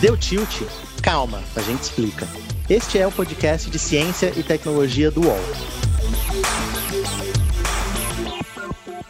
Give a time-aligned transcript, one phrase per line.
[0.00, 0.62] Deu tilt?
[1.02, 2.24] Calma, a gente explica.
[2.68, 5.36] Este é o podcast de ciência e tecnologia do UOL.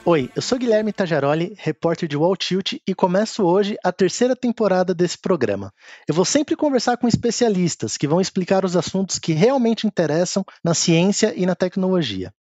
[0.07, 4.95] Oi, eu sou Guilherme Tajaroli, repórter de Wall Tilt e começo hoje a terceira temporada
[4.95, 5.75] desse programa.
[6.09, 10.73] Eu vou sempre conversar com especialistas que vão explicar os assuntos que realmente interessam na
[10.73, 12.33] ciência e na tecnologia.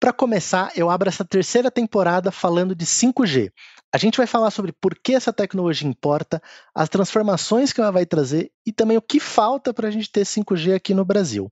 [0.00, 3.50] Para começar, eu abro essa terceira temporada falando de 5G,
[3.94, 6.42] a gente vai falar sobre por que essa tecnologia importa,
[6.74, 10.24] as transformações que ela vai trazer e também o que falta para a gente ter
[10.24, 11.50] 5G aqui no Brasil.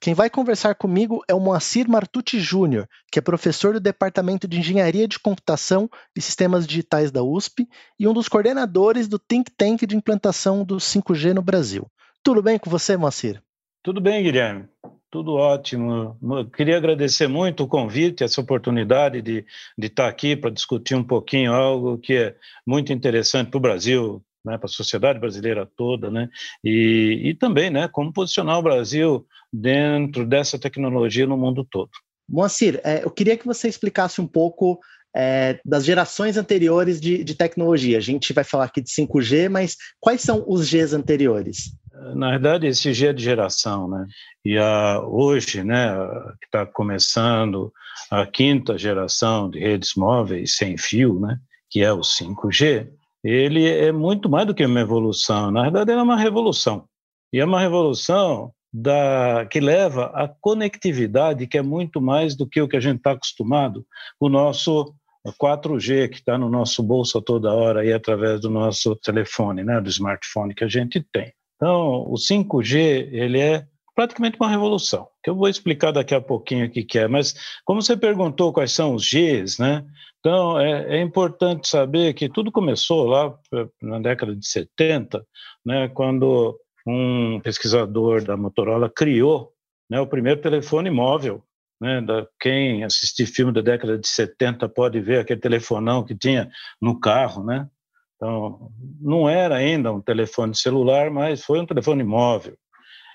[0.00, 4.58] Quem vai conversar comigo é o Moacir Martucci Júnior, que é professor do Departamento de
[4.58, 7.66] Engenharia de Computação e Sistemas Digitais da USP
[7.98, 11.86] e um dos coordenadores do Think Tank de implantação do 5G no Brasil.
[12.22, 13.40] Tudo bem com você, Moacir?
[13.82, 14.68] Tudo bem, Guilherme.
[15.16, 16.14] Tudo ótimo.
[16.54, 19.46] Queria agradecer muito o convite, essa oportunidade de,
[19.78, 24.22] de estar aqui para discutir um pouquinho algo que é muito interessante para o Brasil,
[24.44, 26.28] né, para a sociedade brasileira toda, né,
[26.62, 31.88] e, e também, né, como posicionar o Brasil dentro dessa tecnologia no mundo todo.
[32.28, 34.78] Moacir, é, eu queria que você explicasse um pouco
[35.16, 37.96] é, das gerações anteriores de, de, tecnologia.
[37.96, 41.72] A gente vai falar aqui de 5G, mas quais são os Gs anteriores?
[42.14, 44.06] Na verdade, esse G é de geração, né?
[44.44, 45.94] E a, hoje, né,
[46.40, 47.72] que está começando
[48.10, 51.38] a quinta geração de redes móveis sem fio, né,
[51.70, 52.88] que é o 5G,
[53.24, 55.50] ele é muito mais do que uma evolução.
[55.50, 56.86] Na verdade, é uma revolução.
[57.32, 62.60] E é uma revolução da, que leva à conectividade, que é muito mais do que
[62.60, 63.84] o que a gente está acostumado,
[64.20, 64.94] o nosso
[65.40, 69.88] 4G, que está no nosso bolso toda hora aí através do nosso telefone, né, do
[69.88, 71.32] smartphone que a gente tem.
[71.56, 76.66] Então, o 5G, ele é praticamente uma revolução, que eu vou explicar daqui a pouquinho
[76.66, 79.84] o que, é, mas como você perguntou quais são os Gs, né?
[80.20, 83.34] Então, é, é, importante saber que tudo começou lá
[83.80, 85.24] na década de 70,
[85.64, 89.52] né, quando um pesquisador da Motorola criou
[89.88, 91.42] né, o primeiro telefone móvel.
[91.80, 96.50] Né, da, quem assistir filme da década de 70 pode ver aquele telefonão que tinha
[96.80, 97.68] no carro, né?
[98.16, 102.56] Então, não era ainda um telefone celular, mas foi um telefone móvel.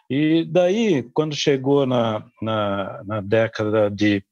[0.09, 4.23] E daí, quando chegou na, na, na década de,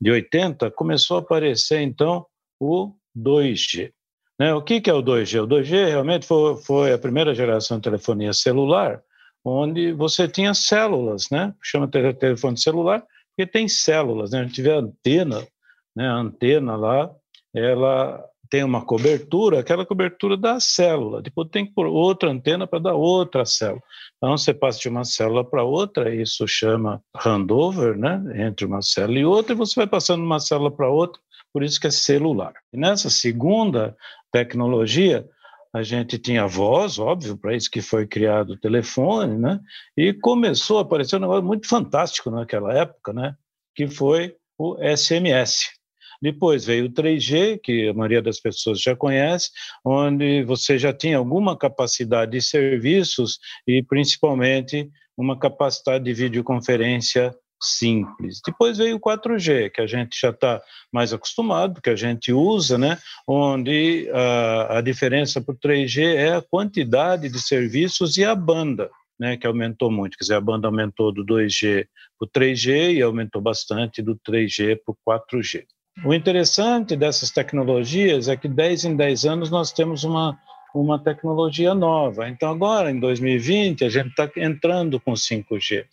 [0.00, 2.26] de 80, começou a aparecer, então,
[2.58, 3.92] o 2G.
[4.38, 4.52] Né?
[4.54, 5.42] O que, que é o 2G?
[5.42, 9.02] O 2G realmente foi, foi a primeira geração de telefonia celular,
[9.44, 11.54] onde você tinha células, né?
[11.62, 13.04] chama telefone celular,
[13.36, 14.30] porque tem células.
[14.30, 14.40] Né?
[14.40, 15.46] A gente vê a antena,
[15.94, 16.08] né?
[16.08, 17.10] a antena lá,
[17.54, 21.22] ela tem uma cobertura, aquela cobertura da célula.
[21.22, 23.82] Depois tem que pôr outra antena para dar outra célula.
[24.16, 28.22] Então, você passa de uma célula para outra, isso chama handover, né?
[28.46, 31.20] entre uma célula e outra, e você vai passando de uma célula para outra,
[31.52, 32.52] por isso que é celular.
[32.72, 33.96] E nessa segunda
[34.32, 35.26] tecnologia,
[35.74, 39.60] a gente tinha voz, óbvio, para isso que foi criado o telefone, né?
[39.96, 43.34] E começou a aparecer um negócio muito fantástico naquela época, né?
[43.74, 45.75] Que foi o SMS.
[46.20, 49.50] Depois veio o 3G, que a maioria das pessoas já conhece,
[49.84, 58.40] onde você já tinha alguma capacidade de serviços e principalmente uma capacidade de videoconferência simples.
[58.44, 60.60] Depois veio o 4G, que a gente já está
[60.92, 62.98] mais acostumado, que a gente usa, né?
[63.26, 68.90] onde a, a diferença para o 3G é a quantidade de serviços e a banda.
[69.18, 71.86] Né, que aumentou muito, quer dizer, a banda aumentou do 2G
[72.18, 75.64] para o 3G e aumentou bastante do 3G para o 4G.
[76.04, 80.38] O interessante dessas tecnologias é que 10 em 10 anos nós temos uma,
[80.74, 82.28] uma tecnologia nova.
[82.28, 85.86] Então, agora, em 2020, a gente está entrando com 5G.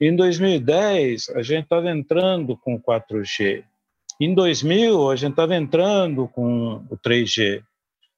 [0.00, 3.62] Em 2010, a gente estava entrando com 4G.
[4.20, 7.62] Em 2000, a gente estava entrando com o 3G.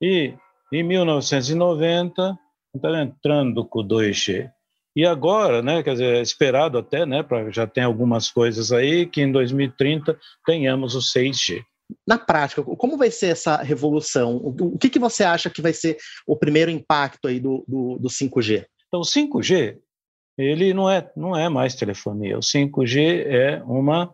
[0.00, 0.34] E
[0.72, 2.38] em 1990,
[2.74, 4.50] estava entrando com o 2G.
[4.94, 9.06] E agora, né, quer dizer, é esperado até, né, para já tem algumas coisas aí
[9.06, 11.62] que em 2030 tenhamos o 6G.
[12.06, 14.36] Na prática, como vai ser essa revolução?
[14.36, 15.96] O que, que você acha que vai ser
[16.26, 18.64] o primeiro impacto aí do, do, do 5G?
[18.88, 19.78] Então, o 5G,
[20.38, 22.38] ele não é, não é mais telefonia.
[22.38, 24.12] O 5G é uma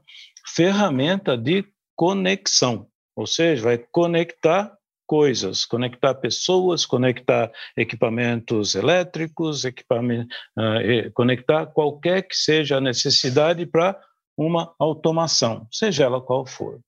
[0.55, 1.65] ferramenta de
[1.97, 2.87] conexão,
[3.17, 4.78] ou seja, vai conectar
[5.09, 13.99] coisas, conectar pessoas, conectar equipamentos elétricos, equipamento, uh, conectar qualquer que seja a necessidade para
[14.37, 16.79] uma automação, seja ela qual for.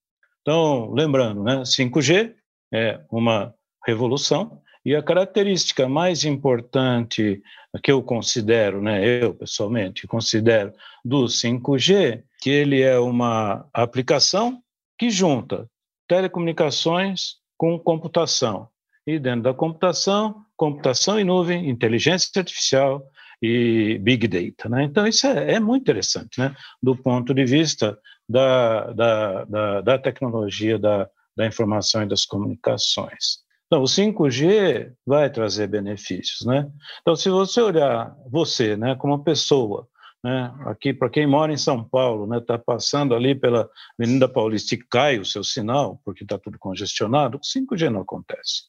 [0.43, 2.35] Então, lembrando, né, 5G
[2.73, 3.55] é uma
[3.87, 7.43] revolução e a característica mais importante
[7.83, 10.73] que eu considero, né, eu pessoalmente considero
[11.05, 14.63] do 5G, que ele é uma aplicação
[14.99, 15.67] que junta
[16.07, 18.71] telecomunicações com computação.
[19.07, 23.03] E dentro da computação, computação em nuvem, inteligência artificial
[23.43, 24.67] e big data.
[24.67, 24.85] Né?
[24.85, 26.55] Então, isso é, é, muito interessante, né?
[26.83, 33.41] do ponto de vista da, da, da, da tecnologia da, da informação e das comunicações.
[33.67, 36.67] Então, o 5G vai trazer benefícios, né?
[37.03, 39.87] Então, se você olhar você, né, como pessoa,
[40.23, 43.69] né, aqui para quem mora em São Paulo, né, está passando ali pela
[43.99, 48.65] Avenida Paulista e cai o seu sinal, porque está tudo congestionado, o 5G não acontece,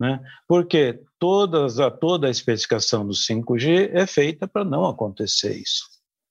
[0.00, 0.20] né?
[0.46, 5.84] Porque todas a toda a especificação do 5G é feita para não acontecer isso.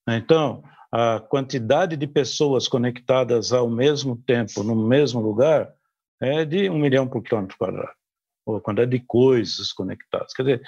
[0.08, 0.18] Né?
[0.18, 5.74] Então, a quantidade de pessoas conectadas ao mesmo tempo no mesmo lugar
[6.22, 7.98] é de um milhão por quilômetro quadrado
[8.48, 10.34] ou a quantidade de coisas conectadas.
[10.34, 10.62] Quer dizer,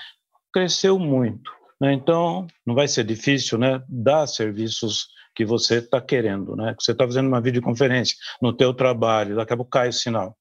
[0.53, 1.49] cresceu muito.
[1.79, 1.93] Né?
[1.93, 6.55] Então, não vai ser difícil né, dar serviços que você está querendo.
[6.55, 6.75] Né?
[6.79, 10.35] Você está fazendo uma videoconferência no teu trabalho, daqui a pouco cai o sinal.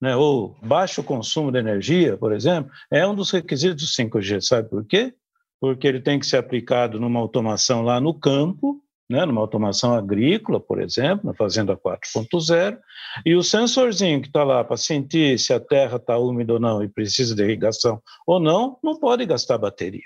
[0.00, 0.16] Né?
[0.16, 4.40] Ou baixo consumo de energia, por exemplo, é um dos requisitos do 5G.
[4.40, 5.14] Sabe por quê?
[5.60, 10.60] Porque ele tem que ser aplicado numa automação lá no campo, né, numa automação agrícola,
[10.60, 12.78] por exemplo, na Fazenda 4.0,
[13.26, 16.82] e o sensorzinho que está lá para sentir se a terra está úmida ou não
[16.82, 20.04] e precisa de irrigação ou não, não pode gastar bateria.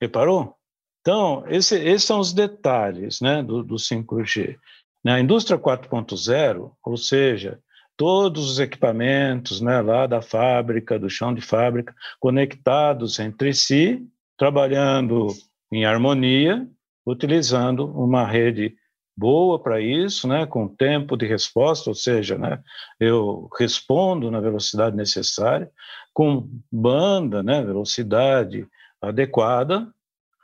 [0.00, 0.54] Reparou?
[1.00, 4.56] Então, esse, esses são os detalhes né, do, do 5G.
[5.02, 7.58] Na indústria 4.0, ou seja,
[7.96, 14.06] todos os equipamentos né, lá da fábrica, do chão de fábrica, conectados entre si,
[14.36, 15.28] trabalhando
[15.72, 16.66] em harmonia,
[17.06, 18.76] utilizando uma rede
[19.16, 22.62] boa para isso, né, com tempo de resposta, ou seja, né,
[23.00, 25.68] eu respondo na velocidade necessária,
[26.14, 28.64] com banda, né, velocidade
[29.00, 29.92] adequada,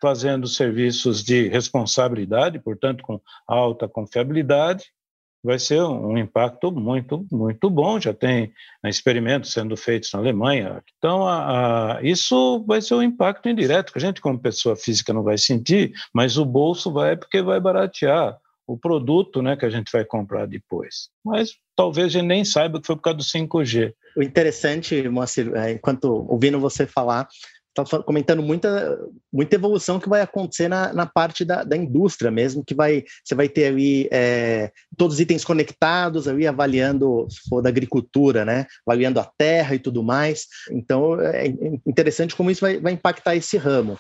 [0.01, 4.85] fazendo serviços de responsabilidade, portanto, com alta confiabilidade,
[5.45, 8.01] vai ser um impacto muito, muito bom.
[8.01, 8.53] Já tem
[8.85, 10.83] experimentos sendo feitos na Alemanha.
[10.97, 15.13] Então, a, a, isso vai ser um impacto indireto, que a gente, como pessoa física,
[15.13, 19.71] não vai sentir, mas o bolso vai porque vai baratear o produto né, que a
[19.71, 21.11] gente vai comprar depois.
[21.23, 23.93] Mas talvez a gente nem saiba que foi por causa do 5G.
[24.17, 27.29] O interessante, Moacir, é, enquanto ouvindo você falar,
[27.83, 28.99] está comentando muita,
[29.33, 33.35] muita evolução que vai acontecer na, na parte da, da indústria mesmo, que vai você
[33.35, 38.67] vai ter aí é, todos os itens conectados, aí avaliando, se for da agricultura, né?
[38.87, 40.47] Avaliando a terra e tudo mais.
[40.71, 41.47] Então é
[41.87, 43.99] interessante como isso vai, vai impactar esse ramo.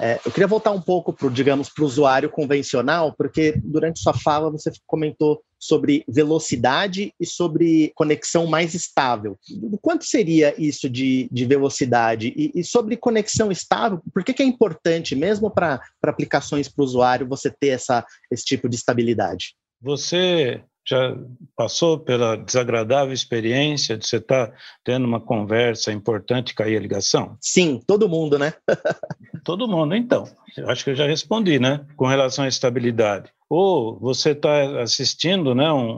[0.00, 4.14] É, eu queria voltar um pouco para, digamos, para o usuário convencional, porque durante sua
[4.14, 9.38] fala você comentou sobre velocidade e sobre conexão mais estável.
[9.82, 12.32] Quanto seria isso de, de velocidade?
[12.34, 16.84] E, e, sobre conexão estável, por que, que é importante, mesmo para aplicações para o
[16.86, 19.54] usuário, você ter essa, esse tipo de estabilidade?
[19.82, 21.16] Você já
[21.56, 26.80] passou pela desagradável experiência de você estar tá tendo uma conversa importante e cair a
[26.80, 27.36] ligação?
[27.40, 28.52] Sim, todo mundo, né?
[29.44, 30.24] todo mundo, então.
[30.56, 31.86] Eu acho que eu já respondi, né?
[31.96, 33.30] Com relação à estabilidade.
[33.48, 35.88] Ou você está assistindo, né, um,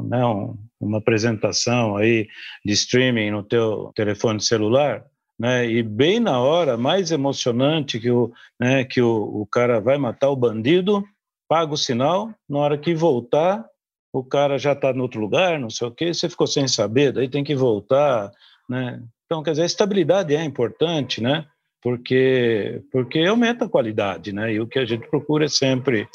[0.00, 2.28] um, né um, uma apresentação aí
[2.64, 5.04] de streaming no teu telefone celular,
[5.36, 8.30] né, e bem na hora mais emocionante que o,
[8.60, 11.04] né, que o, o cara vai matar o bandido,
[11.48, 13.64] paga o sinal, na hora que voltar,
[14.12, 17.12] o cara já está em outro lugar, não sei o quê, você ficou sem saber,
[17.12, 18.30] daí tem que voltar,
[18.68, 19.02] né?
[19.24, 21.46] Então, quer dizer, a estabilidade é importante, né?
[21.80, 24.52] Porque, porque aumenta a qualidade, né?
[24.52, 26.06] E o que a gente procura é sempre,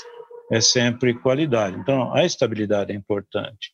[0.51, 1.77] é sempre qualidade.
[1.77, 3.71] Então, a estabilidade é importante.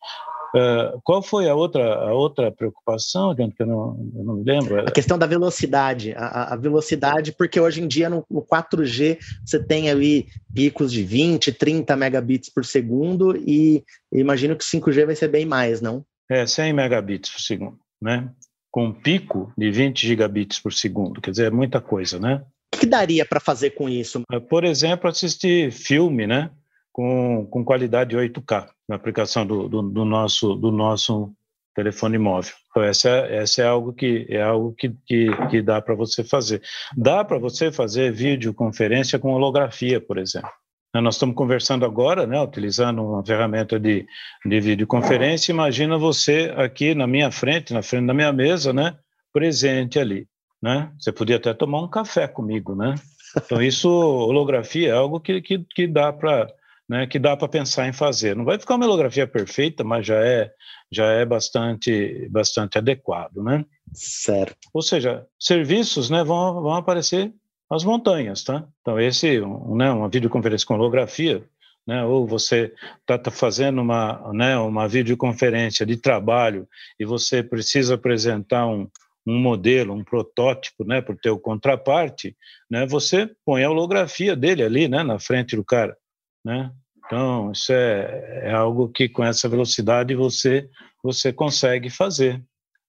[0.55, 4.81] Uh, qual foi a outra, a outra preocupação, que eu não, eu não me lembro?
[4.81, 6.13] A questão da velocidade.
[6.15, 11.03] A, a velocidade, porque hoje em dia no, no, 4G você tem ali picos de
[11.03, 13.83] 20, 30 megabits por segundo e
[14.13, 16.05] imagino que 5G vai ser bem mais, não?
[16.29, 18.29] É, 100 megabits por segundo, né?
[18.69, 22.43] Com um pico de 20 gigabits por segundo, quer dizer, é muita coisa, né?
[22.75, 24.21] O que daria para fazer com isso?
[24.49, 26.51] Por exemplo, assistir filme, né?
[26.93, 31.33] Com, com qualidade 8K na aplicação do, do, do, nosso, do nosso
[31.75, 32.53] telefone móvel.
[32.69, 36.61] Então, essa, essa é algo que é algo que, que, que dá para você fazer.
[36.95, 40.51] Dá para você fazer videoconferência com holografia, por exemplo.
[40.95, 44.05] Nós estamos conversando agora, né, utilizando uma ferramenta de,
[44.45, 45.51] de videoconferência.
[45.51, 48.95] Imagina você aqui na minha frente, na frente da minha mesa, né,
[49.33, 50.27] presente ali.
[50.61, 50.91] Né?
[50.99, 52.93] Você podia até tomar um café comigo, né?
[53.35, 56.47] Então, isso, holografia é algo que, que, que dá para
[56.87, 58.35] né, que dá para pensar em fazer.
[58.35, 60.51] Não vai ficar uma melografia perfeita, mas já é
[60.91, 63.65] já é bastante bastante adequado, né?
[63.93, 64.57] Certo.
[64.73, 67.33] Ou seja, serviços, né, vão, vão aparecer
[67.69, 68.67] as montanhas, tá?
[68.81, 71.43] Então esse, um, né, uma videoconferência com holografia
[71.85, 72.03] né?
[72.03, 76.67] ou você está tá fazendo uma, né, uma videoconferência de trabalho
[76.99, 78.87] e você precisa apresentar um,
[79.25, 82.35] um modelo, um protótipo, né, para o teu contraparte,
[82.69, 85.95] né, você põe a holografia dele ali, né, na frente do cara,
[86.43, 86.71] né?
[87.05, 90.69] Então, isso é, é algo que com essa velocidade você
[91.03, 92.41] você consegue fazer,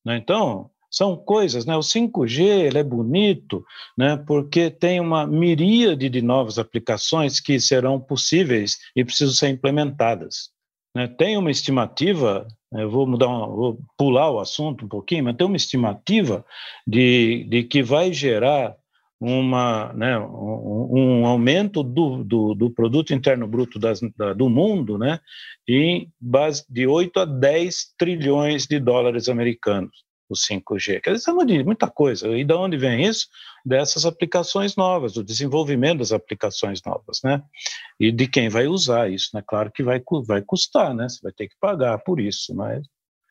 [0.05, 0.17] né?
[0.17, 1.77] Então, são coisas, né?
[1.77, 3.65] O 5G ele é bonito,
[3.99, 4.17] né?
[4.17, 10.55] Porque tem uma miríade de novas aplicações que serão possíveis e precisam ser implementadas.
[10.95, 11.09] Né?
[11.09, 12.85] Tem uma estimativa, né?
[12.85, 16.45] eu vou mudar, uma, vou pular o assunto um pouquinho, mas tem uma estimativa
[16.87, 18.77] de, de que vai gerar
[19.21, 24.99] uma, né, um, um aumento do, do, do, produto interno bruto das, da, do mundo,
[24.99, 25.21] né,
[25.69, 31.01] em base de 8 a 10 trilhões de dólares americanos o 5G.
[31.01, 32.29] Quer dizer, de muita coisa.
[32.29, 33.27] E de onde vem isso?
[33.65, 37.43] Dessas aplicações novas, do desenvolvimento das aplicações novas, né?
[37.99, 39.43] E de quem vai usar isso, né?
[39.47, 41.09] Claro que vai, vai custar, né?
[41.09, 42.85] Você vai ter que pagar por isso, mas...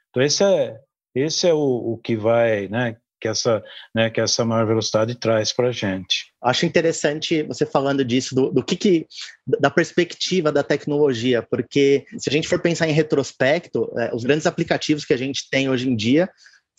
[0.09, 0.77] Então, esse é,
[1.15, 2.97] esse é o, o que vai, né?
[3.23, 3.63] Que essa,
[3.95, 6.33] né, que essa maior velocidade traz para a gente.
[6.43, 9.07] Acho interessante você falando disso, do, do que, que,
[9.47, 14.45] da perspectiva da tecnologia, porque se a gente for pensar em retrospecto, é, os grandes
[14.45, 16.29] aplicativos que a gente tem hoje em dia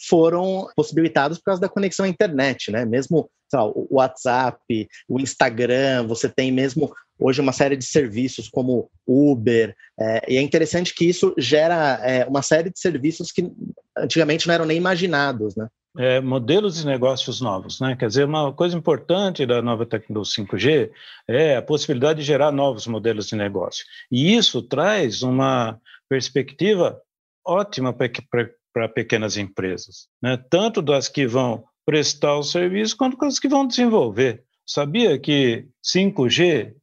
[0.06, 2.84] foram possibilitados por causa da conexão à internet, né?
[2.84, 8.90] Mesmo lá, o WhatsApp, o Instagram, você tem mesmo hoje uma série de serviços como
[9.06, 13.50] Uber, é, e é interessante que isso gera é, uma série de serviços que
[13.96, 15.68] antigamente não eram nem imaginados, né?
[15.96, 17.94] É, modelos de negócios novos, né?
[17.94, 20.90] Quer dizer, uma coisa importante da nova tecnologia 5G
[21.28, 23.84] é a possibilidade de gerar novos modelos de negócio.
[24.10, 27.00] E isso traz uma perspectiva
[27.46, 30.36] ótima para pequenas empresas, né?
[30.50, 34.42] tanto das que vão prestar o serviço quanto das que vão desenvolver.
[34.66, 36.74] Sabia que 5G,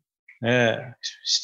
[0.43, 0.93] é,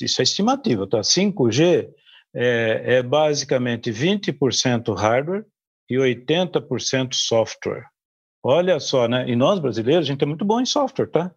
[0.02, 1.00] isso é estimativa, tá?
[1.02, 1.90] 5G
[2.34, 5.46] é, é basicamente 20% hardware
[5.90, 7.86] e 80% software.
[8.44, 9.30] Olha só, né?
[9.30, 11.32] E nós brasileiros, a gente é muito bom em software, tá?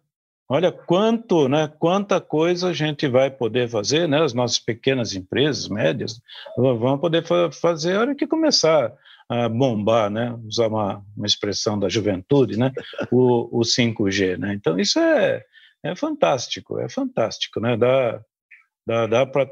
[0.53, 5.69] Olha quanto, né, quanta coisa a gente vai poder fazer, né, as nossas pequenas empresas,
[5.69, 6.19] médias,
[6.57, 8.93] vão poder fazer a hora que começar
[9.29, 12.69] a bombar, né, usar uma, uma expressão da juventude, né,
[13.09, 15.41] o, o 5G, né, então isso é,
[15.85, 18.21] é fantástico, é fantástico, né, dá,
[18.85, 19.49] dá, dá para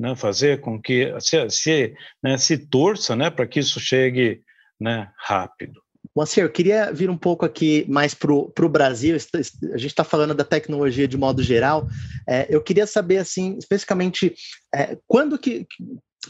[0.00, 4.40] né, fazer com que se, se, né, se torça, né, para que isso chegue,
[4.80, 5.78] né, rápido.
[6.16, 9.14] Moacir, eu queria vir um pouco aqui mais para o Brasil.
[9.14, 11.86] A gente está falando da tecnologia de modo geral.
[12.26, 14.34] É, eu queria saber, assim, especificamente,
[14.74, 15.66] é, quando que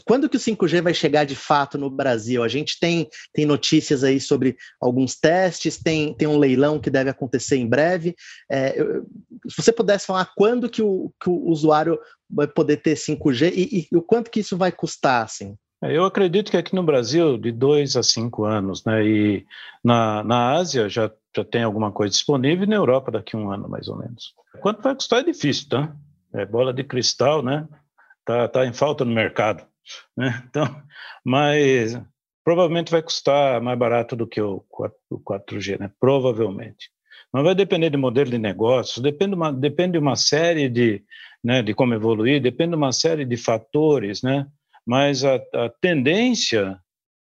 [0.05, 2.43] quando que o 5G vai chegar de fato no Brasil?
[2.43, 7.09] A gente tem, tem notícias aí sobre alguns testes, tem, tem um leilão que deve
[7.09, 8.15] acontecer em breve.
[8.49, 8.73] É,
[9.49, 13.79] se você pudesse falar quando que o, que o usuário vai poder ter 5G e,
[13.79, 15.55] e, e o quanto que isso vai custar, assim?
[15.83, 19.03] É, eu acredito que aqui no Brasil, de dois a cinco anos, né?
[19.03, 19.45] E
[19.83, 23.51] na, na Ásia já, já tem alguma coisa disponível, e na Europa daqui a um
[23.51, 24.33] ano, mais ou menos.
[24.61, 25.93] Quanto vai custar é difícil, tá?
[26.33, 27.67] É bola de cristal, né?
[28.23, 29.65] Tá, tá em falta no mercado,
[30.15, 30.43] né?
[30.49, 30.83] Então,
[31.23, 31.99] mas
[32.43, 34.65] provavelmente vai custar mais barato do que o
[35.11, 35.91] 4G, né?
[35.99, 36.89] Provavelmente.
[37.31, 41.03] Mas vai depender de modelo de negócios, depende, uma, depende de uma série de,
[41.43, 44.47] né, de como evoluir, depende de uma série de fatores, né?
[44.85, 46.77] mas a, a tendência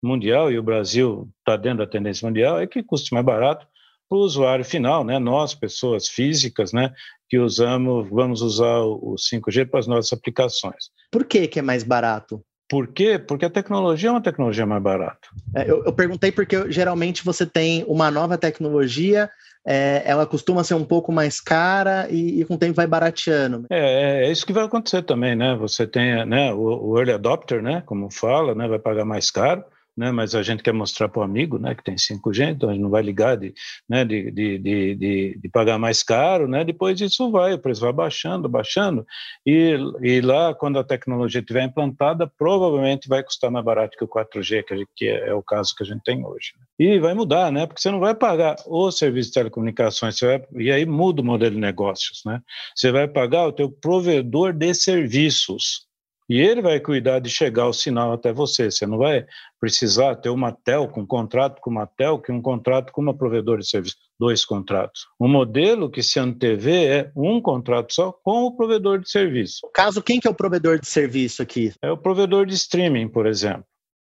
[0.03, 3.67] mundial, e o Brasil está dentro da tendência mundial, é que custe mais barato
[4.09, 5.19] para o usuário final, né?
[5.19, 6.95] nós, pessoas físicas, né?
[7.29, 10.91] que usamos, vamos usar o 5G para as nossas aplicações.
[11.13, 12.43] Por que, que é mais barato?
[12.69, 13.19] Por quê?
[13.19, 15.29] Porque a tecnologia é uma tecnologia mais barata.
[15.55, 19.31] É, eu, eu, perguntei porque geralmente você tem uma nova tecnologia
[19.67, 23.67] é, ela costuma ser um pouco mais cara e, e, com o tempo vai barateando.
[23.71, 25.55] É, é, é, isso que vai acontecer também, né?
[25.57, 29.63] Você tem né, o, o early adopter, né, como fala, né, vai pagar mais caro,
[29.97, 32.73] né, mas a gente quer mostrar para o amigo né, que tem 5G, então a
[32.73, 33.53] gente não vai ligar de,
[33.89, 37.93] né, de, de, de, de, pagar mais caro, né, depois isso vai, o preço vai
[37.93, 39.07] baixando, baixando,
[39.47, 44.09] e, e lá, quando a tecnologia estiver implantada, provavelmente vai custar mais barato que o
[44.09, 46.53] 4G, que, gente, que é, o caso que a gente tem hoje.
[46.59, 46.65] Né.
[46.79, 50.73] E vai mudar, né, porque você não vai pagar o serviço de telecomunicações, vai, e
[50.73, 52.41] aí muda o modelo de negócios, né,
[52.75, 55.87] você vai pagar o teu provedor de serviços,
[56.33, 58.71] e ele vai cuidar de chegar o sinal até você.
[58.71, 59.27] Você não vai
[59.61, 63.61] precisar ter uma telco, um contrato com uma telco e um contrato com uma provedora
[63.61, 65.07] de serviço, dois contratos.
[65.19, 69.61] O modelo que se antevê é um contrato só com o provedor de serviço.
[69.63, 71.75] No caso, quem que é o provedor de serviço aqui?
[71.83, 73.67] É o provedor de streaming, por exemplo.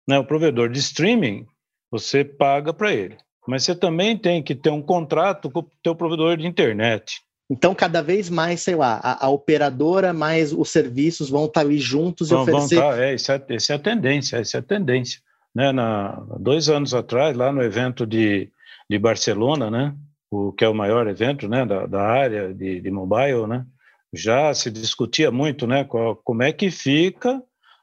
[0.08, 0.18] Né?
[0.18, 1.46] O provedor de streaming,
[1.90, 3.18] você paga para ele.
[3.46, 7.20] Mas você também tem que ter um contrato com o teu provedor de internet.
[7.50, 11.78] Então, cada vez mais, sei lá, a, a operadora mais os serviços vão estar ali
[11.78, 12.76] juntos vão, e oferecer.
[12.76, 15.20] Vão tá, é, essa, é, essa é a tendência, essa é a tendência.
[15.54, 18.50] Né, na, dois anos atrás, lá no evento de,
[18.90, 19.94] de Barcelona, né,
[20.30, 23.64] o que é o maior evento né, da, da área de, de mobile, né,
[24.12, 27.40] já se discutia muito né, qual, como é que fica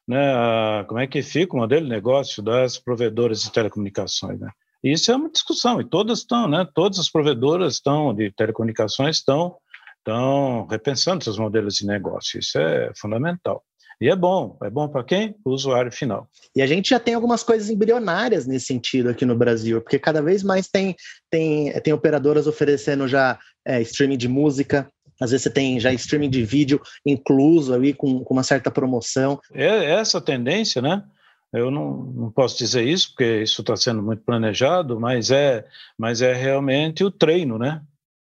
[0.08, 4.40] né, a, como é que fica o modelo de negócio das provedoras de telecomunicações.
[4.40, 4.50] Né?
[4.84, 9.56] Isso é uma discussão, e todas estão, né, todas as provedoras estão de telecomunicações estão,
[9.98, 13.64] estão repensando seus modelos de negócio, isso é fundamental.
[14.02, 15.36] E é bom, é bom para quem?
[15.46, 16.28] O usuário final.
[16.56, 20.24] E a gente já tem algumas coisas embrionárias nesse sentido aqui no Brasil, porque cada
[20.24, 20.96] vez mais tem,
[21.30, 26.32] tem, tem operadoras oferecendo já é, streaming de música, às vezes você tem já streaming
[26.32, 29.40] de vídeo incluso ali com, com uma certa promoção.
[29.54, 31.04] É essa tendência, né?
[31.54, 35.68] Eu não, não posso dizer isso porque isso está sendo muito planejado, mas é,
[35.98, 37.84] mas é realmente o treino, né?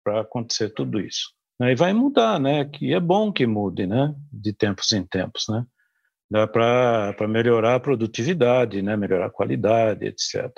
[0.03, 1.31] Para acontecer tudo isso.
[1.61, 2.65] E vai mudar, né?
[2.65, 4.13] Que é bom que mude, né?
[4.31, 5.65] De tempos em tempos, né?
[6.29, 8.97] Dá para melhorar a produtividade, né?
[8.97, 10.51] Melhorar a qualidade, etc.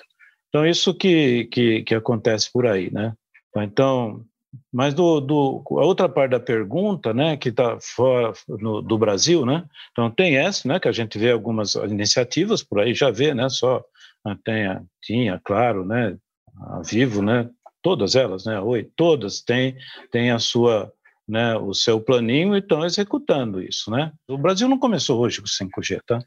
[0.48, 3.14] Então isso que, que, que acontece por aí, né?
[3.58, 4.26] Então
[4.72, 9.46] mas do, do, a outra parte da pergunta, né, que está fora no, do Brasil,
[9.46, 13.34] né, então tem essa, né, que a gente vê algumas iniciativas por aí, já vê,
[13.34, 13.84] né, só
[14.26, 14.68] ah, tem,
[15.02, 16.18] tinha, claro, né,
[16.60, 17.50] a Vivo, né,
[17.82, 19.76] todas elas, né, oi, todas têm,
[20.12, 20.92] têm a sua,
[21.28, 24.12] né, o seu planinho e estão executando isso, né.
[24.28, 26.20] O Brasil não começou hoje com 5G, tá?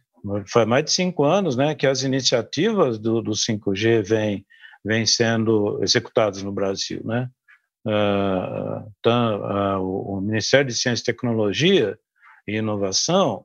[0.49, 4.45] Faz mais de cinco anos, né, que as iniciativas do, do 5G vêm
[4.85, 7.29] vem sendo executadas no Brasil, né?
[7.87, 11.99] Uh, uh, o Ministério de Ciência e Tecnologia
[12.47, 13.45] e Inovação,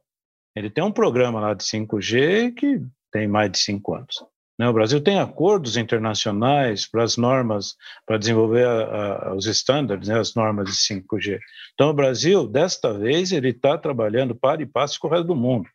[0.55, 4.15] ele tem um programa lá de 5G que tem mais de cinco anos.
[4.57, 4.67] Né?
[4.67, 7.75] O Brasil tem acordos internacionais para as normas,
[8.05, 10.19] para desenvolver a, a, os estándares, né?
[10.19, 11.39] as normas de 5G.
[11.73, 15.35] Então, o Brasil, desta vez, ele está trabalhando para e passo com o resto do
[15.35, 15.67] mundo.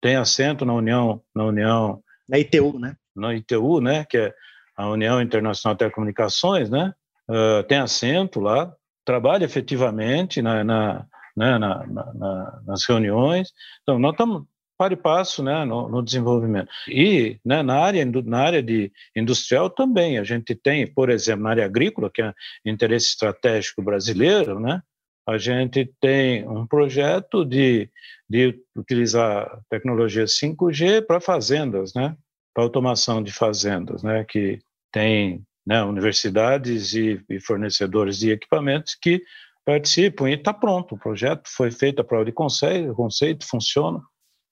[0.00, 2.94] Tem assento na União, na União, na ITU, né?
[3.14, 4.04] Na ITU, né?
[4.04, 4.34] Que é
[4.76, 6.92] a União Internacional de Telecomunicações, né?
[7.28, 13.52] Uh, tem assento lá, trabalha efetivamente na, na, né, na, na, nas reuniões.
[13.82, 14.44] Então, nós estamos
[14.78, 16.68] para e passo né, no, no desenvolvimento.
[16.88, 21.50] E né, na, área, na área de industrial também, a gente tem, por exemplo, na
[21.50, 22.32] área agrícola, que é
[22.64, 24.82] interesse estratégico brasileiro, né,
[25.26, 27.90] a gente tem um projeto de,
[28.28, 32.16] de utilizar tecnologia 5G para fazendas, né,
[32.54, 34.58] para automação de fazendas, né, que
[34.92, 39.22] tem né, universidades e, e, fornecedores de equipamentos que
[39.64, 40.94] participam e está pronto.
[40.94, 44.00] O projeto foi feito a prova de conceito, conceito funciona.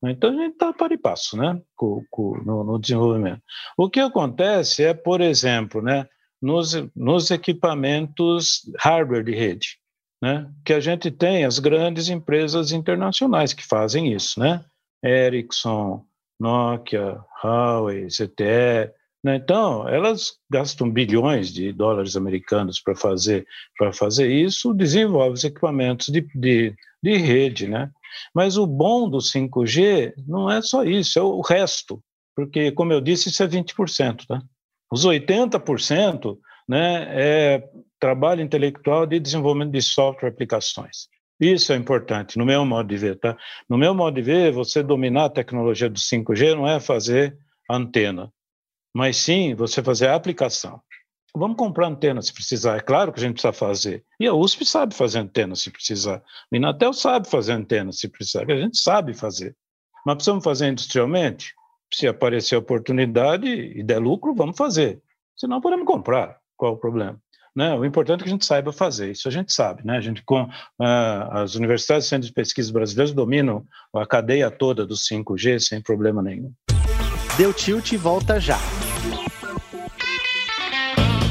[0.02, 3.40] Então a gente está para e passo né, com, com, no, no, desenvolvimento.
[3.76, 6.06] O que acontece é, por exemplo, né,
[6.42, 9.78] nos, nos equipamentos hardware de rede,
[10.20, 14.62] né, que a gente tem as grandes empresas internacionais que fazem isso, né?
[15.02, 16.04] Ericsson,
[16.38, 19.03] Nokia, Huawei, ZTE, né?
[19.24, 23.46] Então, elas gastam bilhões de dólares americanos para fazer,
[23.94, 27.66] fazer isso, desenvolvem os equipamentos de, de, de rede.
[27.66, 27.90] Né?
[28.34, 32.02] Mas o bom do 5G não é só isso, é o resto,
[32.36, 34.26] porque, como eu disse, isso é 20%.
[34.26, 34.42] Tá?
[34.92, 36.36] Os 80%
[36.68, 41.08] né, é trabalho intelectual de desenvolvimento de software e aplicações.
[41.40, 43.18] Isso é importante, no meu modo de ver.
[43.18, 43.36] Tá?
[43.68, 47.36] No meu modo de ver, você dominar a tecnologia do 5G não é fazer
[47.70, 48.30] antena,
[48.94, 50.80] mas sim você fazer a aplicação.
[51.36, 54.04] Vamos comprar antena se precisar, é claro que a gente precisa fazer.
[54.20, 56.22] E a USP sabe fazer antena se precisar.
[56.50, 59.56] Minatel sabe fazer antena se precisar, a gente sabe fazer.
[60.06, 61.52] Mas precisamos fazer industrialmente?
[61.92, 65.02] Se aparecer oportunidade e der lucro, vamos fazer.
[65.36, 66.38] Senão podemos comprar.
[66.56, 67.18] Qual o problema?
[67.54, 67.74] Né?
[67.74, 69.84] O importante é que a gente saiba fazer, isso a gente sabe.
[69.84, 69.96] Né?
[69.96, 70.50] A gente, com uh,
[71.32, 76.22] as universidades e centros de pesquisa brasileiros dominam a cadeia toda do 5G sem problema
[76.22, 76.52] nenhum.
[77.36, 78.60] Deu tilt e volta já.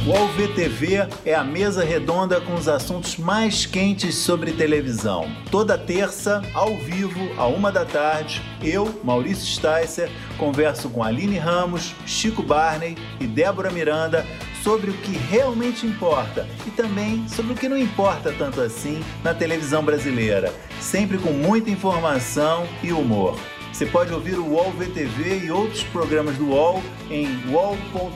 [0.06, 5.32] O AlvTV é a mesa redonda com os assuntos mais quentes sobre televisão.
[5.50, 11.96] Toda terça, ao vivo, a uma da tarde, eu, Maurício Sticer, converso com Aline Ramos,
[12.06, 14.26] Chico Barney e Débora Miranda
[14.62, 19.34] sobre o que realmente importa e também sobre o que não importa tanto assim na
[19.34, 23.40] televisão brasileira, sempre com muita informação e humor.
[23.74, 28.14] Você pode ouvir o UOL VTV e outros programas do UOL em wallcombr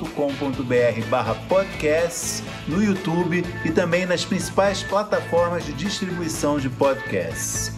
[1.50, 7.72] podcasts, no YouTube e também nas principais plataformas de distribuição de podcasts.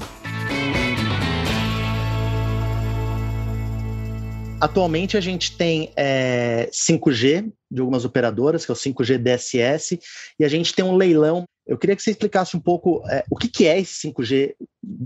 [4.60, 9.98] Atualmente a gente tem é, 5G de algumas operadoras, que é o 5G DSS,
[10.38, 13.38] e a gente tem um leilão eu queria que você explicasse um pouco é, o
[13.38, 14.56] que, que é esse 5G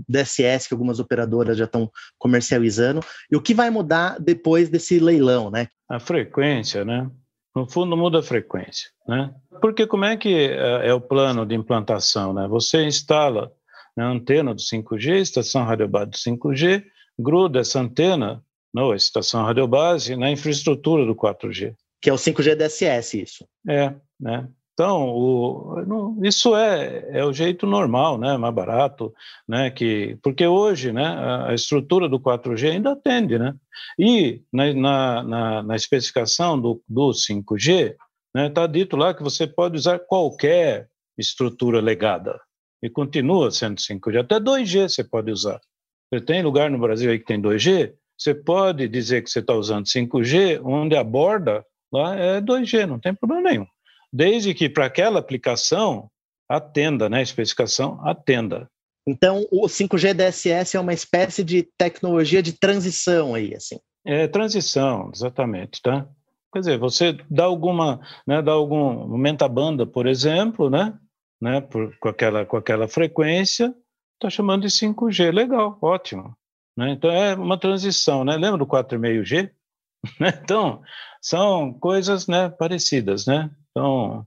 [0.08, 3.00] DSS que algumas operadoras já estão comercializando
[3.30, 5.68] e o que vai mudar depois desse leilão, né?
[5.88, 7.10] A frequência, né?
[7.54, 9.32] No fundo, muda a frequência, né?
[9.60, 12.48] Porque como é que é, é o plano de implantação, né?
[12.48, 13.52] Você instala
[13.96, 16.82] a antena do 5G, estação radiobase do 5G,
[17.18, 21.74] gruda essa antena, não, a estação radiobase, na infraestrutura do 4G.
[22.00, 23.46] Que é o 5G DSS, isso.
[23.68, 24.48] É, né?
[24.74, 29.14] Então, o, não, isso é, é o jeito normal, né, mais barato,
[29.48, 33.54] né, que, porque hoje, né, a, a estrutura do 4G ainda atende, né,
[33.96, 37.98] e na, na, na especificação do, do 5G, está
[38.34, 42.40] né, tá dito lá que você pode usar qualquer estrutura legada,
[42.82, 45.60] e continua sendo 5G, até 2G você pode usar.
[46.12, 49.54] Você tem lugar no Brasil aí que tem 2G, você pode dizer que você está
[49.54, 53.66] usando 5G, onde a borda lá é 2G, não tem problema nenhum
[54.14, 56.08] desde que para aquela aplicação
[56.48, 58.70] atenda, né, a especificação atenda.
[59.04, 63.80] Então, o 5G DSS é uma espécie de tecnologia de transição aí, assim.
[64.06, 66.06] É, transição, exatamente, tá?
[66.52, 70.96] Quer dizer, você dá alguma, né, dá algum, aumenta a banda, por exemplo, né,
[71.42, 73.74] né, por, com, aquela, com aquela frequência,
[74.14, 76.36] está chamando de 5G, legal, ótimo.
[76.76, 76.90] Né?
[76.90, 78.36] Então, é uma transição, né?
[78.36, 79.50] Lembra do 4,5G?
[80.42, 80.82] então,
[81.20, 83.50] são coisas né, parecidas, né?
[83.74, 84.24] Então,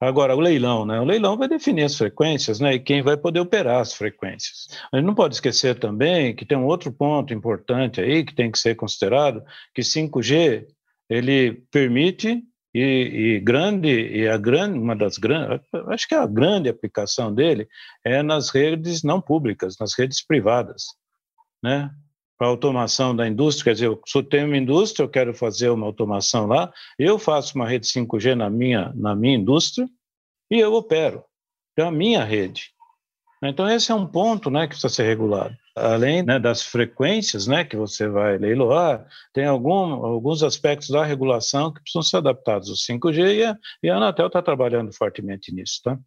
[0.00, 1.00] agora o leilão, né?
[1.00, 2.74] O leilão vai definir as frequências, né?
[2.74, 4.66] E quem vai poder operar as frequências.
[4.92, 8.50] A gente não pode esquecer também que tem um outro ponto importante aí que tem
[8.50, 10.66] que ser considerado, que 5G
[11.08, 12.42] ele permite
[12.74, 17.68] e, e, grande e a grande uma das grandes acho que a grande aplicação dele
[18.02, 20.86] é nas redes não públicas nas redes privadas
[21.62, 21.90] né
[22.44, 25.86] para automação da indústria, quer dizer, eu só tenho uma indústria, eu quero fazer uma
[25.86, 29.88] automação lá, eu faço uma rede 5G na minha, na minha indústria
[30.50, 31.24] e eu opero.
[31.76, 32.70] É a minha rede.
[33.42, 35.56] Então, esse é um ponto né, que precisa ser regulado.
[35.74, 41.72] Além né, das frequências né, que você vai leiloar, tem algum, alguns aspectos da regulação
[41.72, 45.80] que precisam ser adaptados ao 5G e a, e a Anatel está trabalhando fortemente nisso.
[45.82, 45.98] Tá?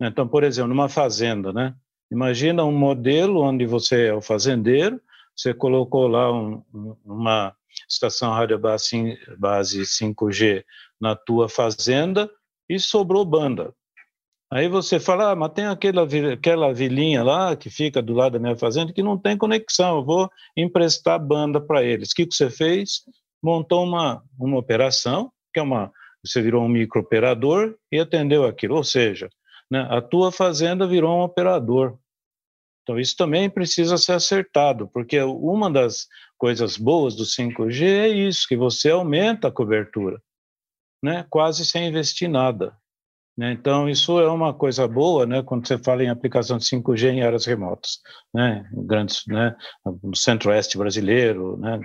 [0.00, 1.74] Então, por exemplo, numa fazenda, né?
[2.12, 5.00] imagina um modelo onde você é o fazendeiro,
[5.40, 6.62] você colocou lá um,
[7.04, 7.54] uma
[7.88, 10.64] estação rádio base 5G
[11.00, 12.30] na tua fazenda
[12.68, 13.74] e sobrou banda.
[14.52, 18.38] Aí você fala, ah, mas tem aquela, aquela vilinha lá que fica do lado da
[18.38, 22.10] minha fazenda que não tem conexão, eu vou emprestar banda para eles.
[22.10, 23.02] O que, que você fez?
[23.42, 25.90] Montou uma, uma operação, que é uma,
[26.22, 29.30] você virou um microoperador e atendeu aquilo, ou seja,
[29.70, 31.96] né, a tua fazenda virou um operador.
[32.82, 36.06] Então, isso também precisa ser acertado, porque uma das
[36.38, 40.20] coisas boas do 5G é isso, que você aumenta a cobertura,
[41.02, 41.24] né?
[41.28, 42.76] quase sem investir nada.
[43.36, 43.52] Né?
[43.52, 45.42] Então, isso é uma coisa boa né?
[45.42, 48.00] quando você fala em aplicação de 5G em áreas remotas,
[48.34, 48.68] né?
[48.72, 49.54] grandes, né?
[50.02, 51.80] no centro-oeste brasileiro, né?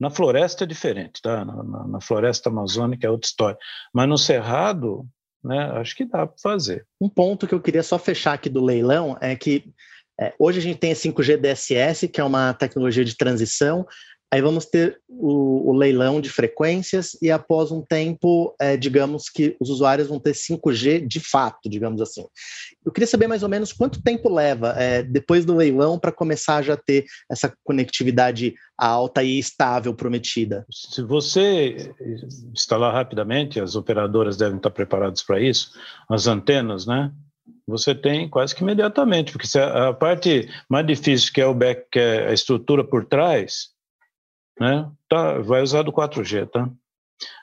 [0.00, 1.44] Na floresta é diferente, tá?
[1.44, 3.58] Na, na, na, floresta amazônica é outra história.
[3.92, 5.04] Mas no cerrado,
[5.42, 6.86] né, acho que dá para fazer.
[7.00, 9.72] Um ponto que eu queria só fechar aqui do leilão é que
[10.20, 13.86] é, hoje a gente tem a 5G DSS, que é uma tecnologia de transição.
[14.30, 19.56] Aí vamos ter o, o leilão de frequências e após um tempo, é, digamos que
[19.58, 22.26] os usuários vão ter 5G de fato, digamos assim.
[22.84, 26.56] Eu queria saber mais ou menos quanto tempo leva é, depois do leilão para começar
[26.56, 30.66] a já ter essa conectividade alta e estável prometida.
[30.70, 31.94] Se você
[32.52, 35.70] instalar rapidamente, as operadoras devem estar preparadas para isso,
[36.06, 37.10] as antenas, né?
[37.68, 41.98] Você tem quase que imediatamente, porque a parte mais difícil, que é o back, que
[41.98, 43.68] é a estrutura por trás,
[44.58, 46.68] né, tá, vai usar do 4G, tá?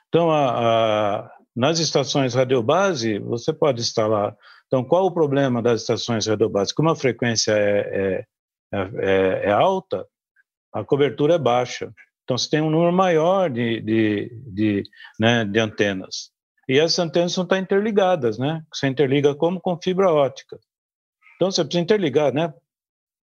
[0.08, 4.36] Então, a, a, nas estações radiobase, você pode instalar.
[4.66, 6.74] Então, qual o problema das estações radiobase?
[6.74, 8.24] Como a frequência é,
[8.72, 10.04] é, é, é alta,
[10.72, 11.92] a cobertura é baixa.
[12.24, 14.82] Então, você tem um número maior de, de, de,
[15.20, 16.32] né, de antenas.
[16.68, 18.64] E essas antenas não estão interligadas, né?
[18.72, 19.60] Você interliga como?
[19.60, 20.58] Com fibra ótica.
[21.36, 22.52] Então você precisa interligar, né?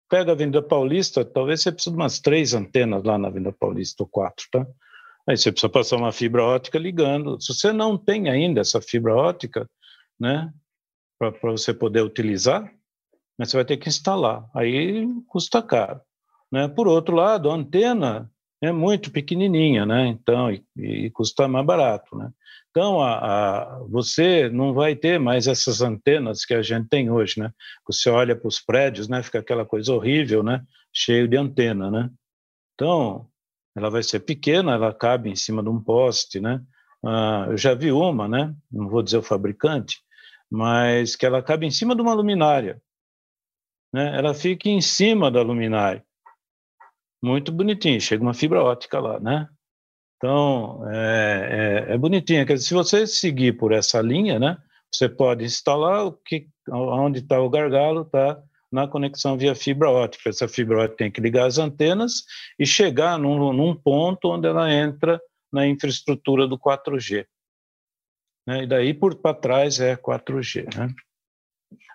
[0.09, 4.03] Pega a Avenida Paulista, talvez você precise de umas três antenas lá na Avenida Paulista,
[4.03, 4.67] ou quatro, tá?
[5.27, 7.39] Aí você precisa passar uma fibra ótica ligando.
[7.41, 9.69] Se você não tem ainda essa fibra ótica,
[10.19, 10.51] né?
[11.17, 12.63] Para você poder utilizar,
[13.37, 14.47] né, você vai ter que instalar.
[14.55, 16.01] Aí custa caro.
[16.51, 16.67] Né?
[16.67, 18.29] Por outro lado, a antena
[18.61, 20.07] é muito pequenininha, né?
[20.07, 22.31] Então, e, e custa mais barato, né?
[22.69, 27.39] Então, a, a, você não vai ter mais essas antenas que a gente tem hoje,
[27.39, 27.51] né?
[27.87, 29.21] Você olha para os prédios, né?
[29.23, 30.63] Fica aquela coisa horrível, né?
[30.93, 32.09] Cheio de antena, né?
[32.75, 33.27] Então,
[33.75, 36.61] ela vai ser pequena, ela cabe em cima de um poste, né?
[37.03, 38.55] Ah, eu já vi uma, né?
[38.71, 39.99] Não vou dizer o fabricante,
[40.49, 42.81] mas que ela cabe em cima de uma luminária.
[43.93, 44.17] Né?
[44.17, 46.05] Ela fica em cima da luminária.
[47.21, 49.47] Muito bonitinho, chega uma fibra ótica lá, né?
[50.17, 52.45] Então, é, é, é bonitinho.
[52.45, 54.57] Quer dizer, se você seguir por essa linha, né,
[54.93, 60.29] você pode instalar o que, onde está o gargalo, está na conexão via fibra ótica.
[60.29, 62.23] Essa fibra ótica tem que ligar as antenas
[62.57, 65.19] e chegar num, num ponto onde ela entra
[65.51, 67.25] na infraestrutura do 4G.
[68.47, 68.63] Né?
[68.63, 70.75] E daí por para trás é 4G.
[70.75, 70.93] Né?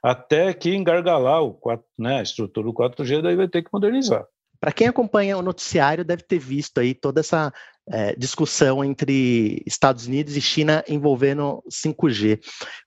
[0.03, 4.27] Até que engargalar o 4, né, a estrutura do 4G, daí vai ter que modernizar.
[4.61, 7.53] Para quem acompanha o noticiário, deve ter visto aí toda essa
[7.89, 12.41] é, discussão entre Estados Unidos e China envolvendo 5G.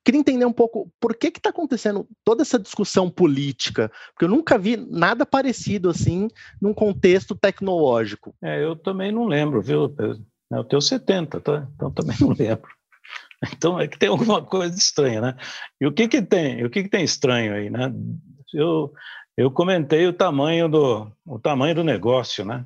[0.04, 4.58] Queria entender um pouco por que está acontecendo toda essa discussão política, porque eu nunca
[4.58, 6.28] vi nada parecido assim
[6.62, 8.36] num contexto tecnológico.
[8.44, 10.20] É, eu também não lembro, viu, Pedro?
[10.52, 11.68] Eu tenho 70, tá?
[11.76, 12.70] então também não lembro.
[13.54, 15.36] Então é que tem alguma coisa estranha, né?
[15.80, 16.66] E o que que tem?
[16.66, 17.94] O que que tem estranho aí, né?
[18.54, 18.92] Eu
[19.40, 22.66] eu comentei o tamanho do o tamanho do negócio, né?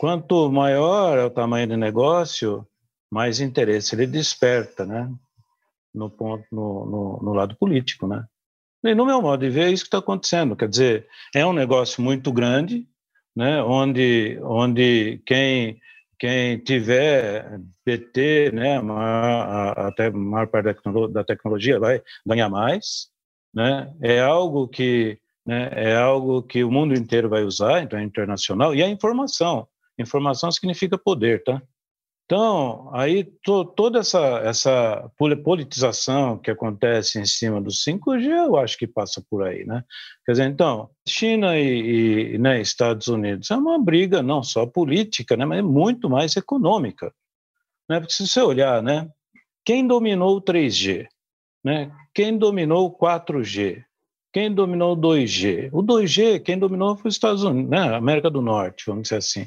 [0.00, 2.66] Quanto maior é o tamanho do negócio,
[3.08, 5.08] mais interesse ele desperta, né?
[5.94, 8.24] No ponto, no, no, no lado político, né?
[8.82, 10.56] E no meu modo de ver, é isso que está acontecendo.
[10.56, 12.88] Quer dizer, é um negócio muito grande,
[13.36, 13.62] né?
[13.62, 15.80] Onde, onde quem
[16.18, 18.78] quem tiver PT, né,
[19.76, 20.76] até a maior parte
[21.12, 23.08] da tecnologia vai ganhar mais,
[23.54, 23.94] né?
[24.02, 28.74] É algo que né, é algo que o mundo inteiro vai usar, então é internacional,
[28.74, 29.66] e a informação.
[29.98, 31.60] Informação significa poder, tá?
[32.30, 35.10] Então, aí to, toda essa, essa
[35.42, 39.82] politização que acontece em cima do 5G, eu acho que passa por aí, né?
[40.24, 45.36] Quer dizer, então, China e, e né, Estados Unidos é uma briga não só política,
[45.36, 47.12] né, mas muito mais econômica.
[47.88, 47.98] Né?
[47.98, 49.10] Porque se você olhar, né,
[49.64, 51.08] quem dominou o 3G?
[51.64, 51.90] Né?
[52.14, 53.84] Quem dominou o 4G?
[54.32, 55.70] Quem dominou o 2G?
[55.72, 57.94] O 2G, quem dominou foi os Estados Unidos, né?
[57.94, 59.46] América do Norte, vamos dizer assim.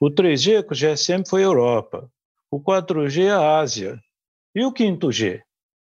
[0.00, 2.10] O 3G, com o GSM, foi a Europa.
[2.50, 4.00] O 4G, a Ásia.
[4.54, 5.42] E o 5G?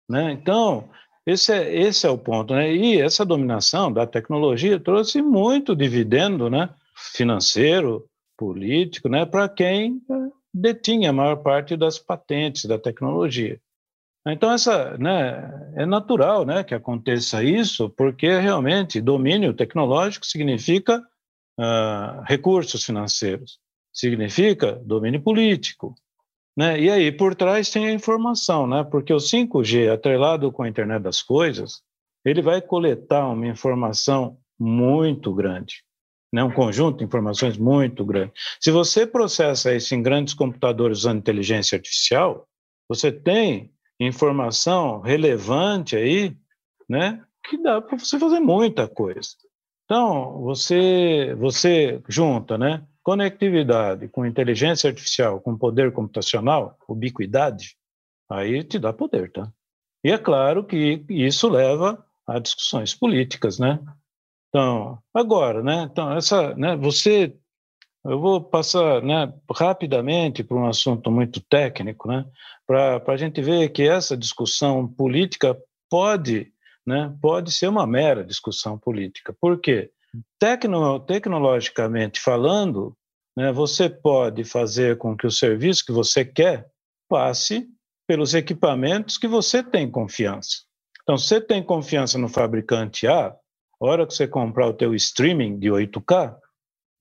[0.09, 0.33] Né?
[0.33, 0.89] Então,
[1.27, 2.55] esse é, esse é o ponto.
[2.55, 2.75] Né?
[2.75, 6.71] E essa dominação da tecnologia trouxe muito dividendo né?
[7.15, 9.27] financeiro, político, né?
[9.27, 10.01] para quem
[10.53, 13.61] detinha a maior parte das patentes da tecnologia.
[14.27, 21.03] Então, essa, né, é natural né, que aconteça isso, porque realmente domínio tecnológico significa
[21.59, 23.59] uh, recursos financeiros,
[23.93, 25.95] significa domínio político.
[26.57, 26.81] Né?
[26.81, 28.85] E aí, por trás tem a informação, né?
[28.85, 31.83] porque o 5G, atrelado com a internet das coisas,
[32.25, 35.83] ele vai coletar uma informação muito grande,
[36.33, 36.45] né?
[36.45, 38.33] um conjunto de informações muito grande.
[38.61, 42.47] Se você processa isso em grandes computadores usando inteligência artificial,
[42.89, 43.73] você tem
[44.07, 46.37] informação relevante aí,
[46.89, 49.31] né, que dá para você fazer muita coisa.
[49.85, 57.77] Então, você você junta, né, conectividade com inteligência artificial, com poder computacional, ubiquidade,
[58.31, 59.53] aí te dá poder, tá?
[60.05, 63.81] E é claro que isso leva a discussões políticas, né?
[64.49, 65.89] Então, agora, né?
[65.91, 66.77] Então, essa, né?
[66.77, 67.37] Você,
[68.05, 69.33] eu vou passar, né?
[69.51, 72.25] Rapidamente para um assunto muito técnico, né?
[72.67, 75.57] para a gente ver que essa discussão política
[75.91, 76.53] pode,
[76.87, 79.35] né, pode ser uma mera discussão política.
[79.39, 79.91] Por quê?
[80.39, 82.97] Tecno, tecnologicamente falando,
[83.37, 86.67] né, você pode fazer com que o serviço que você quer
[87.09, 87.69] passe
[88.07, 90.63] pelos equipamentos que você tem confiança.
[91.03, 93.37] Então, você tem confiança no fabricante A, a
[93.81, 96.37] hora que você comprar o teu streaming de 8K,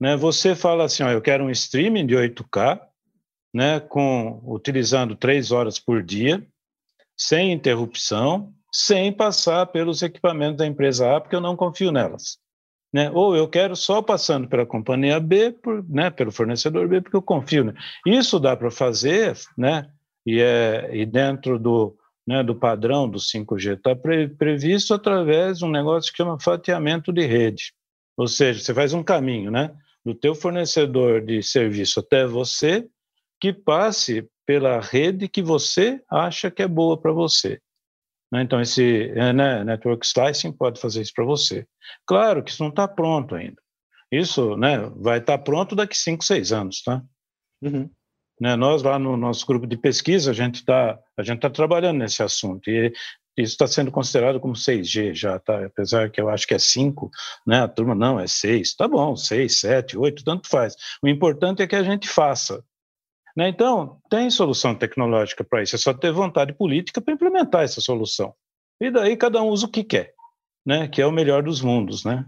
[0.02, 2.82] né, você fala assim, ó, eu quero um streaming de 8K,
[3.54, 6.44] né, com utilizando três horas por dia,
[7.16, 12.40] sem interrupção, sem passar pelos equipamentos da empresa A, porque eu não confio nelas.
[12.92, 13.12] Né?
[13.12, 17.22] Ou eu quero só passando pela companhia B, por, né, pelo fornecedor B, porque eu
[17.22, 17.66] confio.
[17.66, 17.74] Né?
[18.08, 19.88] Isso dá para fazer, né?
[20.26, 21.96] E, é, e dentro do,
[22.28, 27.14] né, do padrão do 5G está pre, previsto através de um negócio que chama fatiamento
[27.14, 27.72] de rede.
[28.18, 29.72] Ou seja, você faz um caminho, né?
[30.06, 32.88] Do teu fornecedor de serviço até você,
[33.40, 37.60] que passe pela rede que você acha que é boa para você.
[38.32, 38.44] Né?
[38.44, 41.68] Então, esse é, né, Network Slicing pode fazer isso para você.
[42.06, 43.62] Claro que isso não está pronto ainda.
[44.12, 46.82] Isso né, vai estar tá pronto daqui 5, 6 anos.
[46.84, 47.02] Tá?
[47.62, 47.90] Uhum.
[48.40, 51.00] Né, nós, lá no nosso grupo de pesquisa, a gente está
[51.40, 52.70] tá trabalhando nesse assunto.
[52.70, 52.92] E
[53.42, 55.66] isso está sendo considerado como 6G já, tá?
[55.66, 57.10] apesar que eu acho que é 5,
[57.46, 57.62] né?
[57.62, 58.76] a turma não, é 6.
[58.76, 60.76] Tá bom, 6, 7, 8, tanto faz.
[61.02, 62.64] O importante é que a gente faça.
[63.36, 63.50] Né?
[63.50, 68.34] Então, tem solução tecnológica para isso, é só ter vontade política para implementar essa solução.
[68.80, 70.14] E daí cada um usa o que quer,
[70.66, 70.88] né?
[70.88, 72.26] Que é o melhor dos mundos, né?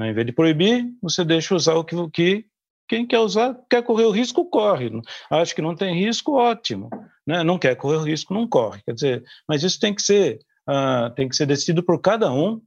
[0.00, 2.46] Em vez de proibir, você deixa usar o que, o que
[2.90, 4.90] quem quer usar, quer correr o risco, corre.
[5.30, 6.90] Acho que não tem risco, ótimo.
[7.24, 7.44] Né?
[7.44, 8.82] Não quer correr o risco, não corre.
[8.82, 12.60] Quer dizer, mas isso tem que ser, uh, tem que ser decidido por cada um.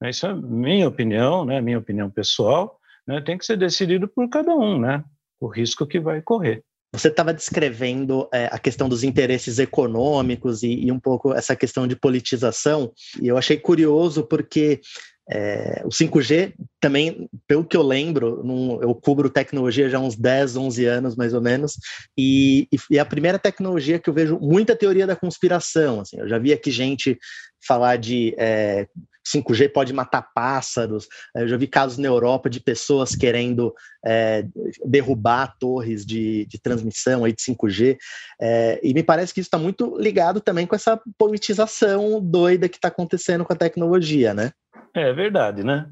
[0.00, 0.10] Né?
[0.10, 1.60] Isso é minha opinião, né?
[1.60, 2.78] minha opinião pessoal.
[3.04, 3.20] Né?
[3.20, 5.02] Tem que ser decidido por cada um, né?
[5.40, 6.62] O risco que vai correr.
[6.92, 11.88] Você estava descrevendo é, a questão dos interesses econômicos e, e, um pouco essa questão
[11.88, 14.80] de politização, e eu achei curioso porque
[15.30, 20.16] é, o 5G também, pelo que eu lembro, num, eu cubro tecnologia já há uns
[20.16, 21.78] 10, 11 anos mais ou menos,
[22.16, 26.00] e, e, é a primeira tecnologia que eu vejo muita teoria da conspiração.
[26.00, 27.18] Assim, eu já vi aqui gente
[27.66, 28.86] falar de é,
[29.26, 31.08] 5G pode matar pássaros.
[31.34, 34.46] Eu já vi casos na Europa de pessoas querendo é,
[34.84, 37.96] derrubar torres de, de, transmissão aí de 5G.
[38.40, 42.76] É, e me parece que isso está muito ligado também com essa politização doida que
[42.76, 44.52] está acontecendo com a tecnologia, né?
[44.94, 45.88] É verdade, né?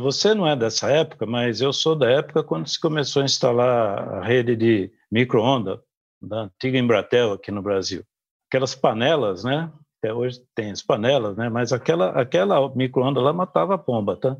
[0.00, 3.98] Você não é dessa época, mas eu sou da época quando se começou a instalar
[4.14, 5.80] a rede de micro-ondas
[6.20, 8.04] da antiga Embratel aqui no Brasil.
[8.48, 9.72] Aquelas panelas, né?
[10.02, 11.48] Até hoje tem as panelas, né?
[11.48, 14.36] Mas aquela, aquela micro-ondas lá matava a pomba, tá?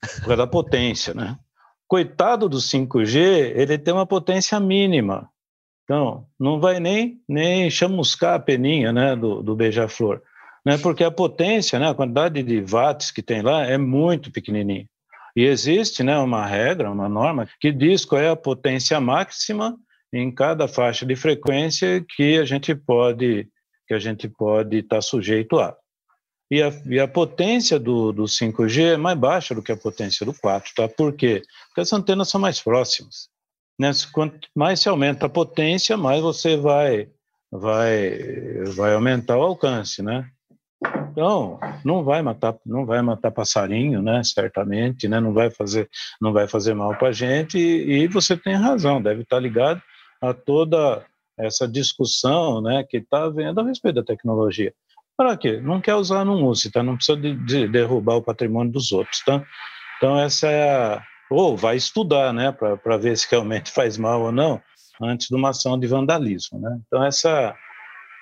[0.00, 1.38] Por causa da potência, né?
[1.86, 5.28] Coitado do 5G, ele tem uma potência mínima.
[5.84, 10.22] Então, não vai nem, nem chamuscar a peninha né, do, do beija-flor
[10.64, 10.78] né?
[10.78, 14.86] porque a potência, né, a quantidade de watts que tem lá é muito pequenininha.
[15.36, 19.76] E existe né, uma regra, uma norma, que diz qual é a potência máxima
[20.12, 23.48] em cada faixa de frequência que a gente pode
[23.86, 25.76] que a gente pode estar tá sujeito a.
[26.50, 30.24] E a, e a potência do, do 5G é mais baixa do que a potência
[30.26, 30.88] do 4, tá?
[30.88, 31.42] Por quê?
[31.68, 33.28] Porque as antenas são mais próximas.
[33.78, 33.90] Né?
[34.12, 37.08] Quanto mais se aumenta a potência, mais você vai
[37.50, 40.28] vai vai aumentar o alcance, né?
[41.10, 44.22] Então, não vai matar, não vai matar passarinho, né?
[44.24, 45.20] Certamente, né?
[45.20, 45.88] Não vai fazer,
[46.20, 47.58] não vai fazer mal para a gente.
[47.58, 49.80] E, e, você tem razão, deve estar ligado
[50.20, 51.04] a toda
[51.38, 52.84] essa discussão, né?
[52.84, 54.72] Que está havendo a respeito da tecnologia.
[55.16, 55.60] Para quê?
[55.60, 56.82] Não quer usar, não use, tá?
[56.82, 59.44] Não precisa de, de derrubar o patrimônio dos outros, tá?
[59.96, 62.52] Então essa é a ou vai estudar, né?
[62.52, 64.60] Para ver se realmente faz mal ou não
[65.02, 66.78] antes de uma ação de vandalismo, né?
[66.86, 67.54] Então essa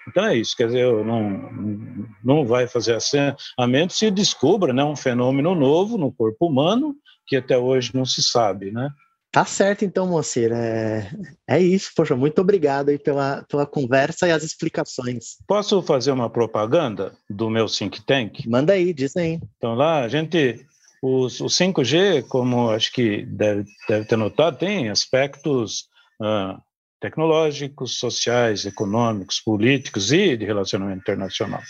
[0.08, 3.18] então é isso, quer dizer, não, não vai fazer assim,
[3.56, 8.04] a menos se descubra né, um fenômeno novo no corpo humano que até hoje não
[8.04, 8.90] se sabe, né?
[9.32, 10.58] Tá certo, então, Moceira.
[10.58, 11.10] É,
[11.48, 11.90] é isso.
[11.96, 15.38] Poxa, muito obrigado aí pela, pela conversa e as explicações.
[15.48, 18.46] Posso fazer uma propaganda do meu think tank?
[18.46, 19.40] Manda aí, diz aí.
[19.56, 20.66] Então, lá, a gente.
[21.00, 25.88] O, o 5G, como acho que deve, deve ter notado, tem aspectos
[26.20, 26.60] ah,
[27.00, 31.60] tecnológicos, sociais, econômicos, políticos e de relacionamento internacional.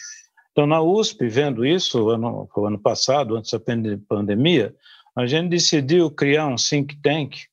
[0.51, 3.61] Então, na USP, vendo isso, ano, o ano passado, antes da
[4.07, 4.75] pandemia,
[5.17, 7.47] a gente decidiu criar um think tank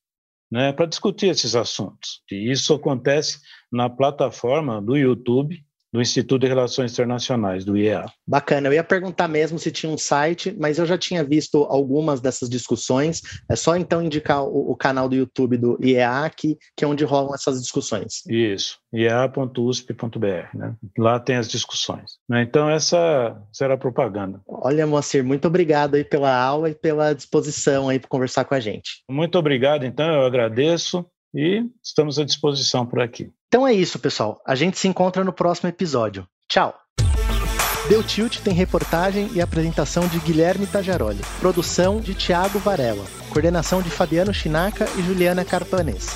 [0.52, 2.22] né, para discutir esses assuntos.
[2.32, 3.40] E isso acontece
[3.72, 8.06] na plataforma do YouTube do Instituto de Relações Internacionais, do IEA.
[8.28, 12.22] Bacana, eu ia perguntar mesmo se tinha um site, mas eu já tinha visto algumas
[12.22, 13.22] dessas discussões.
[13.50, 17.04] É só então indicar o, o canal do YouTube do IEA, que, que é onde
[17.04, 18.24] rolam essas discussões.
[18.28, 20.76] Isso, iea.usp.br, né?
[20.98, 22.20] Lá tem as discussões.
[22.28, 22.44] Né?
[22.44, 24.42] Então, essa será a propaganda.
[24.48, 28.60] Olha, Moacir, muito obrigado aí pela aula e pela disposição aí para conversar com a
[28.60, 29.04] gente.
[29.10, 33.32] Muito obrigado, então, eu agradeço e estamos à disposição por aqui.
[33.48, 34.42] Então é isso, pessoal.
[34.46, 36.28] A gente se encontra no próximo episódio.
[36.48, 36.74] Tchau!
[37.88, 41.22] Deu Tilt tem reportagem e apresentação de Guilherme Tajaroli.
[41.40, 43.04] Produção de Tiago Varela.
[43.32, 46.10] Coordenação de Fabiano Chinaca e Juliana Carpanês.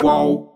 [0.00, 0.53] Qual?